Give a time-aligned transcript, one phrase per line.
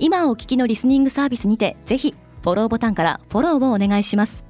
[0.00, 4.44] 今お聞きのリスニングサービスにてぜひフォローボタンからフォローをお願いします。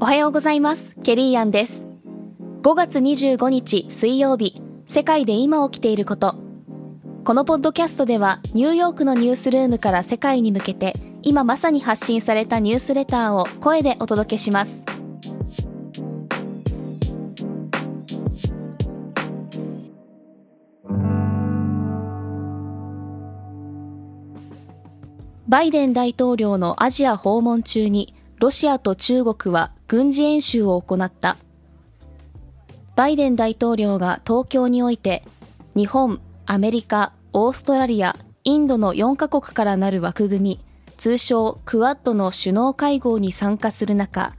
[0.00, 0.94] おはようございます。
[1.02, 1.86] ケリーアンです。
[2.62, 6.36] 5月25日水曜日世界で今起きていること。
[7.24, 14.84] このポッドキャストではニューヨークのニュースルームから世界に向けて今まさに発信されたニュースレターを声でお届けします
[25.50, 31.38] バイデン大統領のアジア訪問中にロシアと中国は軍事演習を行った。
[32.94, 35.24] バイデン大統領が東京において
[35.74, 40.60] 日本、アメリカ、オーストラリア、インドの4カ国からなる枠組み
[40.96, 44.36] 通称クワッドの首脳会合に参加する中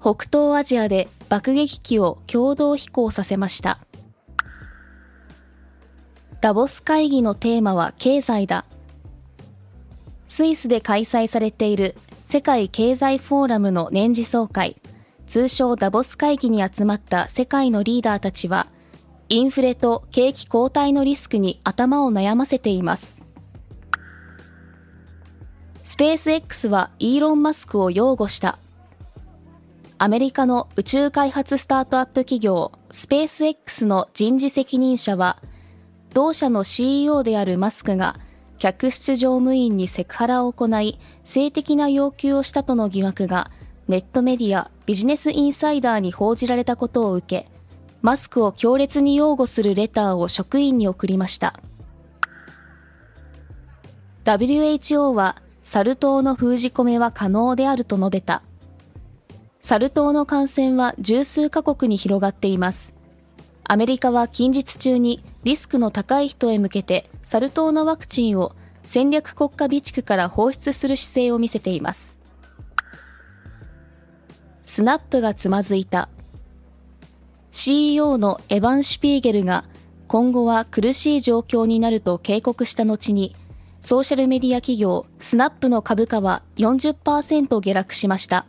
[0.00, 3.80] 北東アジアで爆撃機を共同飛行させました。
[6.40, 8.64] ダボス会議のテーマは経済だ。
[10.28, 14.76] スイスで開催されている世界経済フォーラムの年次総会、
[15.26, 18.68] 通称ダボス会議に集まった世界のリーダーたちは、
[19.30, 23.16] インフレと景気後退のリスクに頭を悩ませています。
[25.82, 28.58] スペース X はイーロン・マスクを擁護した。
[29.96, 35.42] アメリカの宇宙開発スタートアップ企業スペース X の人事責任者は、
[36.12, 38.16] 同社の CEO であるマスクが
[38.58, 43.50] 客室乗務員にセクハラを行い、性的な要求をしたとの疑惑が、
[43.86, 47.48] ネットメディア、ビジネスインサイダーに報じられたことを受け、
[48.02, 51.60] マスクを強烈に擁護するレターを職員に送りました。
[54.24, 58.42] WHO は、サル痘の封じ込めは可能であると述べた。
[59.60, 62.94] サル痘の感染は十数カ国に広がっています。
[63.64, 68.54] アメリカは近日中にリスクの高い人へ向けてサル痘のワクチンを
[68.84, 72.18] 戦略国家備蓄から放出する姿勢を見せています。
[74.62, 76.10] スナップがつまずいた。
[77.50, 79.64] CEO のエヴァン・シュピーゲルが
[80.06, 83.34] 今後は苦しい状況になると警告した後に、
[83.80, 88.44] ソーシャルメディア企業スナップの株価は40%下落しました。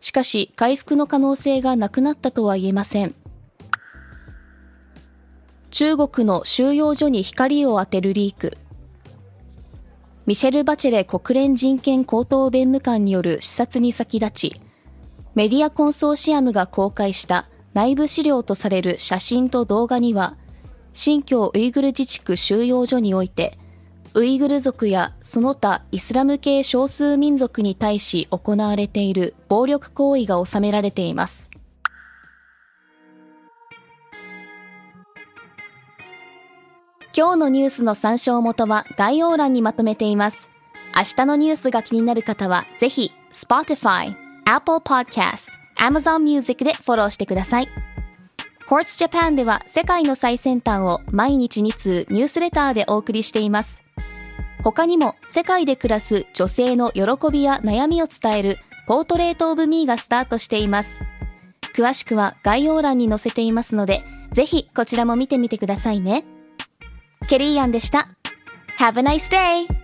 [0.00, 3.14] しかし回復の可能性がなくなったとは言えません。
[5.74, 8.56] 中国の収容所に光を当てるリーク。
[10.24, 14.60] ミシェル・バチェレ国連人権高等弁務官による視察に先立ち、
[15.34, 20.36] メディアコンソーシアムが公開した内部資料とされる写真と動画には、
[20.92, 23.58] 新疆ウイグル自治区収容所において、
[24.14, 31.50] ウイグル族やその他イスラム系少数民族に対し行われている暴力行為が収められています。
[37.16, 40.50] 今日のニュースの参照元は概要欄にまとめています。
[40.96, 47.68] 明日のニュースが気になる方は、ぜひ、Spotify、Apple Podcast、Amazon Music でフォローしてください。
[48.68, 53.84] Quartz Japan では世界の最先端を毎日2通ニュースレターでお送りしています。
[54.64, 58.58] 他にも世界で暮らす女性の喜びや悩みを伝える
[58.88, 61.00] ポートレートオブミーがスタートしています。
[61.76, 64.02] 詳しくは概要欄に載せていますので、
[64.32, 66.24] ぜひこちらも見てみてくださいね。
[67.26, 68.08] ケリーアンでした。
[68.78, 69.83] Have a nice day!